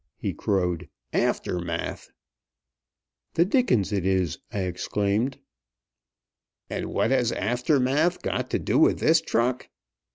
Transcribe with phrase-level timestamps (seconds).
[0.17, 0.89] he crowed.
[1.13, 2.09] "Aftermath!"
[3.35, 5.37] "The dickens it is!" I exclaimed.
[6.71, 9.69] "And what has aftermath got to do with this truck?